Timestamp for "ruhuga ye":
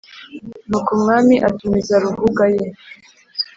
2.03-2.65